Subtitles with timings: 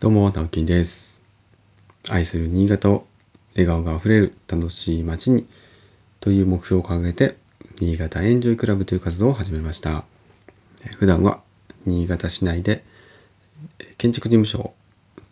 [0.00, 1.18] どうも、直樹です。
[2.08, 3.04] 愛する新潟を
[3.54, 5.44] 笑顔があふれる楽しい街に
[6.20, 7.36] という目標を掲げて、
[7.80, 10.04] 新潟エンジョイクラブという活動を始めました。
[11.00, 11.40] 普段は
[11.84, 12.84] 新潟市内で
[13.96, 14.74] 建築事務所を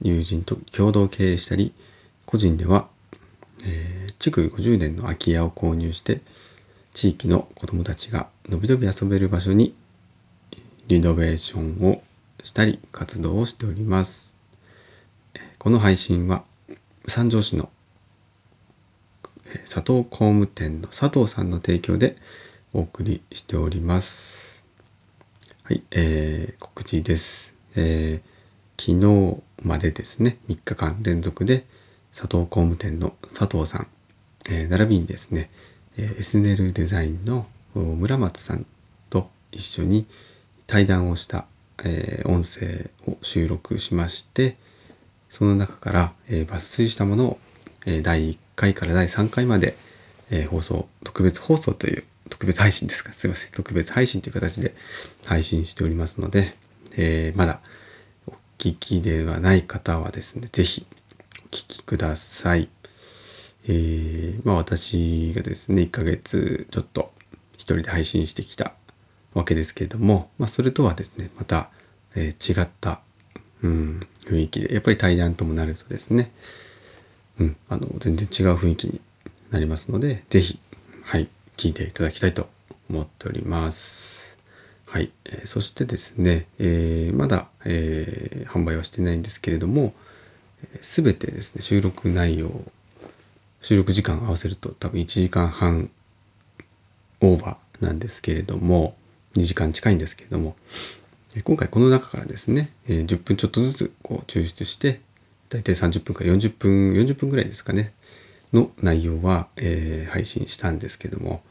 [0.00, 1.74] 友人と共同経営したり、
[2.24, 2.88] 個人では、
[3.66, 6.22] えー築50年の空き家を購入して、
[6.94, 9.74] 地域の子どもたちがのびのび遊べる場所に
[10.88, 12.02] リノベーションを
[12.42, 14.33] したり活動をしております。
[15.58, 16.44] この配信は
[17.06, 17.70] 三条市の
[19.54, 22.16] え佐藤工務店の佐藤さんの提供で
[22.72, 24.64] お送りしております。
[25.62, 27.54] はい、えー告知です。
[27.76, 28.34] えー
[28.76, 31.64] 昨日までですね、3日間連続で
[32.12, 33.86] 佐藤工務店の佐藤さん、
[34.50, 35.48] えー並びにですね、
[35.96, 38.66] えー、エスネルデザインの村松さん
[39.10, 40.06] と一緒に
[40.66, 41.46] 対談をした、
[41.84, 44.56] えー音声を収録しまして、
[45.34, 47.38] その中から、え抜粋したものを、
[47.86, 49.76] え第1回から第3回まで、
[50.30, 54.76] え放送、特別放送という、特別配信ですか、すいません、特別配信という形で
[55.26, 56.54] 配信しておりますので、
[56.96, 57.58] えーまだ
[58.28, 60.86] お聞きではない方はですね、ぜひ
[61.46, 62.68] お聞きください。
[63.66, 67.12] えーまあ私がですね、1ヶ月ちょっと
[67.54, 68.74] 一人で配信してきた
[69.32, 71.70] わけですけれども、まあそれとはですね、また、
[72.14, 73.00] えー違った、
[73.64, 76.30] うん、雰囲気で、やっぱり対談ともなるとですね、
[77.40, 79.00] うん、あの、全然違う雰囲気に
[79.50, 80.58] なりますので、ぜひ、
[81.02, 82.48] はい、聞いていただきたいと
[82.90, 84.36] 思っております。
[84.86, 89.94] はい、えーそしてですね、えーまだ、えー販売はしてないんですけれども、
[90.82, 92.52] すべてですね、収録内容、
[93.62, 95.90] 収録時間合わせると多分1時間半
[97.22, 98.94] オーバーなんですけれども、
[99.36, 100.54] 2時間近いんですけれども、
[101.42, 105.00] 今回この中からですね、え10分ちょっとずつこう抽出して、
[105.48, 107.92] だいたい30分から40分、40分ぐらいですかね、
[108.52, 111.42] の内容は、えー配信したんですけども、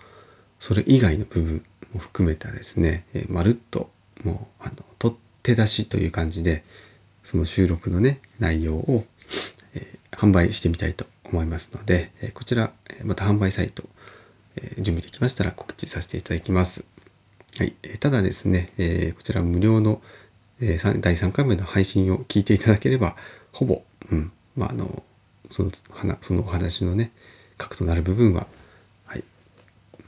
[0.59, 3.89] それ以外の部分も含めたですね、えーまるっと
[4.23, 6.63] もう、あの、取って出しという感じで、
[7.23, 9.05] その収録のね、内容を、
[9.73, 12.71] えー販売してみたいと思いますので、えこちら、
[13.03, 13.83] また販売サイト、
[14.55, 16.85] え準備できましたら告知させていただきます。
[17.57, 17.73] はい。
[17.99, 20.01] ただですね、えーこちら無料の、
[20.59, 23.15] えー第3回目の配信を聞いていただければ、
[23.51, 25.03] ほぼ、うん、まあ、あの、
[25.51, 25.71] その、
[26.21, 27.11] そのお話のね、
[27.57, 28.47] 核となる部分は、
[29.05, 29.23] はい。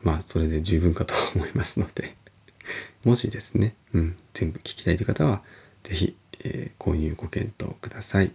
[0.02, 2.16] まあ、それで十分かと思いますので、
[3.06, 5.44] もしですね、うん、全部聞きたいという方は、
[5.84, 8.32] ぜひ、えー購入ご検討ください。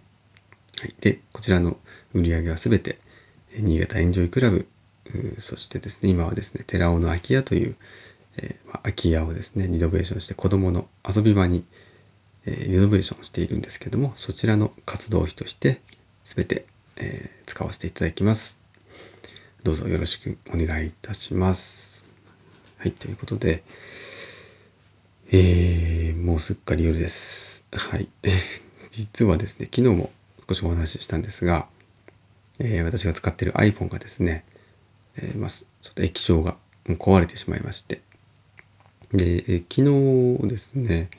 [0.79, 0.95] はい。
[1.01, 1.77] で、こちらの
[2.13, 2.97] 売り上げはすべて、
[3.57, 4.67] 新潟エンジョイクラブ、
[5.39, 7.75] そしてですね、今はですね、寺尾の空き家という、
[8.37, 11.65] えーまあ、空き家をですね、リノベーションして子供の遊び場に、
[12.45, 15.81] えーリノベーションしているんですけども、そちらの活動費として、
[16.23, 16.65] すべて、
[16.97, 18.57] えー使わせていただきます。
[19.63, 22.05] どうぞよろしくお願いいたします。
[22.77, 23.63] はい、ということで、
[25.31, 27.63] えーもうすっかり夜です。
[27.71, 28.07] はい。
[28.89, 30.11] 実はですね、昨日も
[30.47, 31.67] 少しお話ししたんですが、
[32.59, 34.45] えー私が使っている iPhone がですね、
[35.17, 38.01] えーまあ、ちょっと液晶が壊れてしまいまして、
[39.13, 39.81] で、え昨
[40.39, 41.09] 日ですね、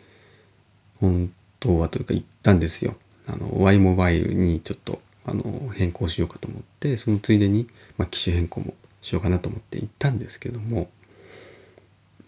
[1.00, 2.96] 本当はというか行ったんですよ。
[3.26, 10.90] あの、Y モバイルにちょっと、あの、変更しようかと思って、そのついでに、まあ、機種変更もしようかなと思って行ったんですけども、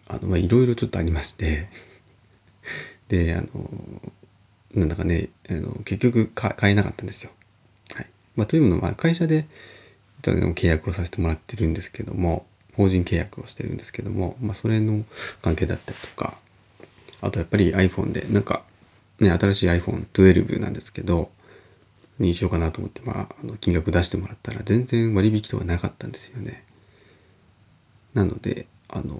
[0.07, 1.69] あの、ま、いろいろちょっとありまして、
[3.09, 4.03] で、あの、
[4.75, 7.31] なんだかね、あの結局買えなかったんですよ。
[7.95, 8.11] はい。
[8.37, 9.47] まあ、というのは、会社で
[10.23, 15.05] 契約をさせてもらってるんですけども、法人契約をしてるんですけども、まあ、それの
[15.43, 16.39] 関係だったりとか、
[17.21, 18.65] あとやっぱり iPhone で、なんか、
[19.21, 21.31] ね、新しい iPhone12 なんですけど、
[22.19, 26.65] にしようかなと思って、まあ、あの金額出してもらったら全然割引とかなかったんですよね。
[28.15, 29.19] なので、あの、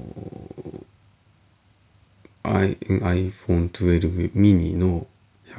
[2.45, 5.07] I- iPhone 12 mini の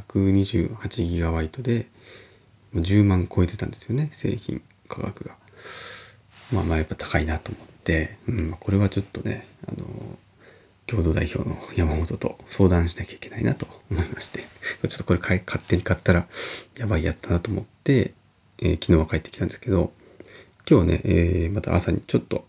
[0.07, 1.87] 128GB で
[2.75, 5.37] 10万超えてたんですよね、製品価格が。
[6.51, 7.73] まあまあやっぱ高いなと思って、
[8.27, 9.85] うん、これはちょっとね、あの、
[10.87, 14.39] 共同代表の山本と相談しなきゃいけないなと思いまして、
[14.87, 16.27] ちょっとこれ買勝手に買ったら
[16.77, 18.13] やばいやつだなと思って、
[18.59, 19.91] えー昨日は帰ってきたんですけど、
[20.69, 22.45] 今日ね、えーまた朝にちょっと、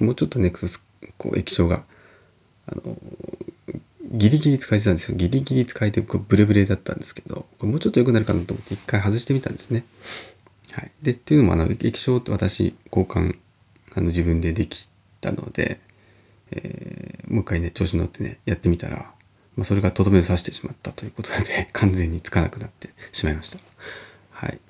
[0.00, 0.84] もうちょっとネクソス、
[1.16, 1.84] こう液晶が、
[2.66, 2.96] あの、
[4.12, 5.16] ギリギリ使えてたんですよ。
[5.16, 9.84] ギリギリ使えてこうブレブレだったんですけど、これもうちょっと良くなるかなと思って一回外してみたんですね。
[10.70, 10.90] はい。
[11.02, 13.36] で、っていうのも、あの、液晶って私、交換、
[13.94, 14.88] あの、自分ででき
[15.20, 15.80] たので、
[16.50, 19.12] えーもう一回ね、調子乗ってね、やってみたら、
[19.56, 23.58] まあ、それがとどめを刺してしまったということで、 完全につかなくなって しまいました。
[24.30, 24.60] はい。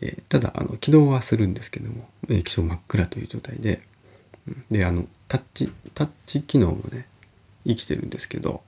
[0.00, 3.82] えー、ただ、あの、起動はするんですけども、液晶真っ暗という状態で、
[4.70, 7.06] で、あの、タッチ、タッチ機能もね、
[7.66, 8.62] 生きてるんですけど、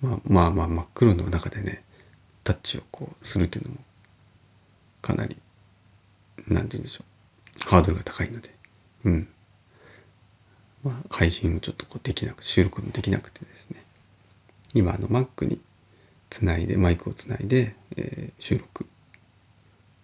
[0.00, 1.82] まあまあまあ真っ黒の中でね、
[2.44, 3.78] タッチをこうするっていうのも、
[5.00, 5.36] かなり、
[6.48, 7.04] なんて言うんでしょ
[7.66, 8.54] う、ハードルが高いので、
[9.04, 9.28] うん。
[10.82, 13.82] まあ、配信をちょっとこうできなく、収録もできなくてですね、
[14.74, 15.60] 今、あの、Mac に
[16.30, 18.86] つないで、マイクをつないで、えー、収録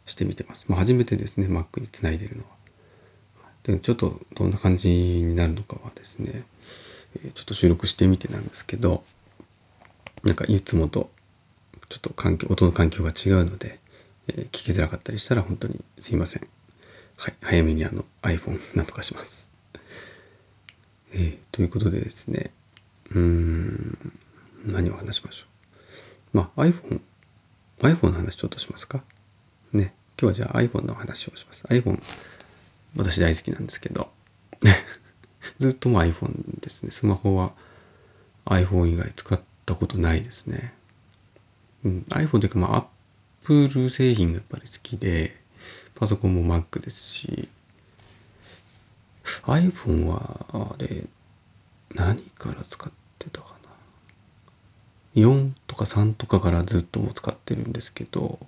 [0.06, 0.66] してみてます。
[0.68, 2.58] まあ、初めてですね、Mac につないでるのは。
[3.64, 6.44] でちょっとどんな感じになるのかはですね、
[7.22, 9.04] え、ちょっと収録してみてなんですけど、
[10.22, 11.10] なんかいつもと
[11.88, 13.78] ちょっと環境、音の環境が違うので、
[14.28, 16.48] え、聞きづらかったりしたら本当にすいません。
[17.20, 19.50] はい、早めにあの iPhone なんとかします。
[21.12, 22.52] えー、ということでですね、
[23.10, 24.12] うーん、
[24.64, 25.46] 何を話しましょ
[26.32, 26.36] う。
[26.36, 27.00] まあ iPhone、
[27.80, 29.02] iPhone の話ちょっとしますか？
[29.72, 29.94] ね。
[30.16, 31.64] 今日はじゃあ iPhone の話をします。
[31.64, 32.00] iPhone、
[32.94, 34.12] 私大好きなんですけど、
[35.58, 36.92] ずっとも iPhone ですね。
[36.92, 37.52] スマホは
[38.44, 40.72] iPhone 以外使ったことないですね。
[41.84, 42.86] うん、iPhone というかまあ
[43.42, 45.36] Apple 製品がやっぱり好きで、
[45.98, 47.48] パソコンも Mac ですし、
[49.24, 51.04] iPhone はあれ、
[51.92, 53.56] 何から使ってたか
[55.14, 58.38] な？4とか3とかからずっとも使ってるんですけど、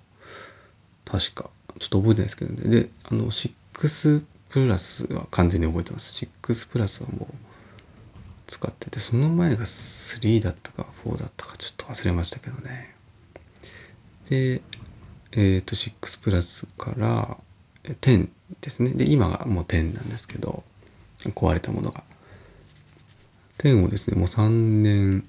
[1.03, 1.49] 確か、
[1.79, 2.69] ちょっと覚えてないですけどね。
[2.69, 6.25] で、あの、6プラスは完全に覚えてます。
[6.25, 7.33] 6プラスはもう
[8.47, 12.95] 使ってて、その前が3だったか4だったかちょっと忘れましたけどね。
[14.29, 14.61] で、
[15.33, 17.37] えっ、ー、と、6プラスから
[17.83, 18.29] 10
[18.59, 18.91] ですね。
[18.91, 20.63] で、今がもう10なんですけど、
[21.19, 22.03] 壊れたものが。
[23.59, 25.23] 10をですね、もう3年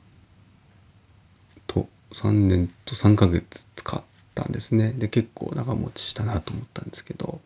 [1.66, 4.02] と、3年と3ヶ月使っ
[4.34, 4.93] たんですね。
[4.93, 7.40] で、結構長持ちしたなと思ったんですけど、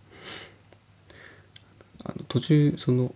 [2.05, 3.15] あの途中、その、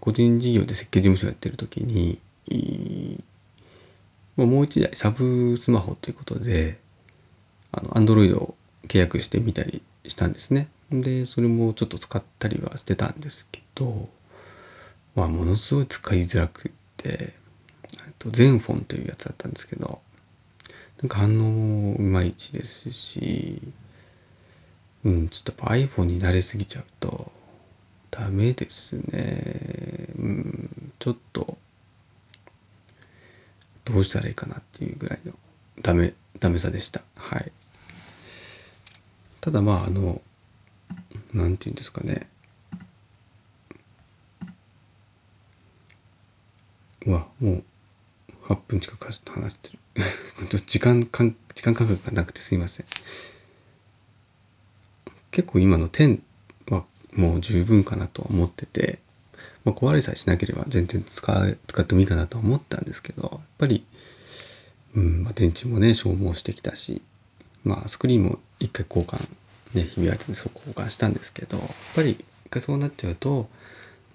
[0.00, 2.20] 個人事業で設計事務所やってる時に、
[4.36, 6.78] もう一台サブスマホということで、
[7.78, 8.54] あの、アンドロイドを
[8.88, 10.68] 契約してみたりしたんですね。
[10.90, 14.08] で、それもちょっと使ったりはしてたんですけど、
[15.14, 17.34] まあ、ものすごい使いづらくって、
[18.18, 20.00] と全フォンというやつだったんですけど、
[21.02, 23.60] なんか反応もいまいちですし、
[25.04, 27.30] うん、ちょっとやっぱ iPhone に慣れすぎちゃうと、
[28.10, 30.08] ダメですね。
[30.16, 31.58] うん、ちょっと、
[33.84, 35.32] どうしたらいいかなっていうぐらいの
[35.82, 37.02] ダメ、ダメさでした。
[37.16, 37.52] はい。
[39.44, 40.22] ただまあ、あの、
[41.34, 42.30] なんて言うんですかね。
[47.04, 47.64] うわ、もう
[48.44, 49.78] 8分近く話してる。
[50.64, 52.86] 時間間、時間感覚がなくてすいません。
[55.30, 56.22] 結構今の10
[56.70, 58.98] はもう十分かなとは思ってて、
[59.66, 63.84] まあ、壊れさえしなければ全然使使ってもいいかなと思ったんですけど、やっぱり、
[64.94, 67.02] うんまあ、電池もね、消耗してきたし、
[67.64, 69.26] まあ、スクリーンも一回交換、
[69.74, 73.48] ね、ひび割れてそこ交換したんですけど、やっぱり一回そうなっちゃうと、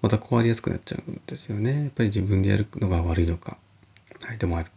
[0.02, 1.82] また壊れやすくなっちゃうんですよね。
[1.84, 3.58] やっぱり自分でやるのが悪いのか。
[4.22, 4.70] はい、でもある。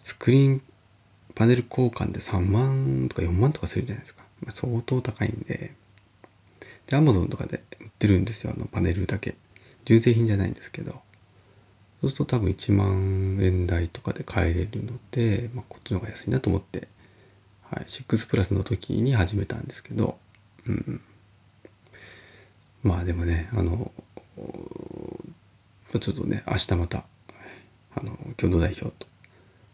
[0.00, 0.62] スクリーン
[1.34, 4.24] パネル交換で3万とか4万とかするじゃないですか。
[4.40, 5.74] まあ、相当高いんで。
[6.86, 9.36] で、アマゾンとかで売ってるんですよ、あのパネルだけ。
[9.84, 11.02] 純正品じゃないんですけど。
[12.00, 16.88] そうすると多分1万円台とかで買えれるので、まあ、こっちの方が安いなと思って、
[17.74, 20.16] はい、6プラスの時に始めたんですけど、
[20.68, 21.00] うん。
[22.84, 23.90] まあでもね、あの、
[25.98, 27.04] ちょっとね、明日また、
[27.96, 29.08] あの、共同代表と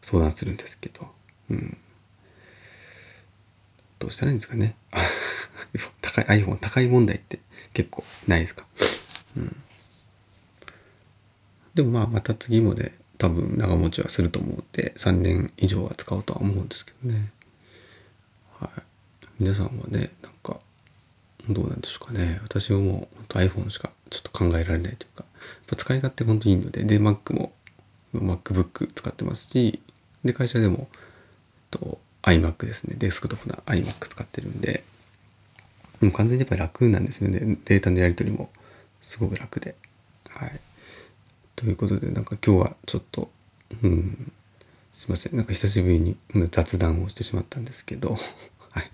[0.00, 1.08] 相談するんですけど、
[1.50, 1.76] うん。
[3.98, 4.76] どうしたらいいんですかね？
[6.00, 7.38] 高い、iPhone 高い問題って
[7.74, 8.64] 結構ないですか？
[9.36, 9.56] うん。
[11.74, 17.30] でもまあ、また次もね、多分長持ちはすると思うんで、3年以上は使おうとは思うんですけどね。
[18.60, 18.82] はい。
[19.38, 20.58] 皆さんはね、なんか、
[21.48, 22.40] どうなんでしょうかね。
[22.42, 27.52] 私はもう iPhone しかちょっと考えられないというか、やっぱ使い勝手本当にいいので、で、Mac も
[28.14, 29.80] MacBook 使ってますし、
[30.24, 30.88] で、会社でも、
[31.70, 32.96] と iMac ですね。
[32.98, 34.84] デスクトップな iMac 使ってるんで、
[36.00, 37.58] も完全にやっぱり楽なんですよね。
[37.64, 38.50] データのやり取りも
[39.02, 39.74] すごく楽で。
[40.28, 40.60] はい。
[41.56, 43.30] ということで、なんか今日はちょっと、
[43.82, 44.32] うん、
[45.00, 45.36] すいません。
[45.36, 46.18] なんか久しぶりに
[46.50, 48.18] 雑談をしてしまったんですけど、
[48.70, 48.90] はい。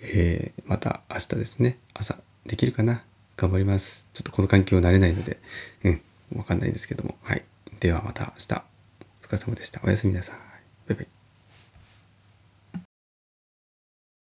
[0.00, 1.78] えー、また明日ですね。
[1.94, 3.04] 朝できるかな？
[3.36, 4.08] 頑張ります。
[4.14, 5.38] ちょっとこの環境慣れないので、
[5.84, 6.02] うん、
[6.34, 7.16] わかんないんですけども。
[7.22, 7.44] はい。
[7.78, 8.64] ではまた明日。
[9.22, 9.80] お疲れ様でした。
[9.84, 10.36] おやすみなさい。
[10.88, 11.21] バイバイ。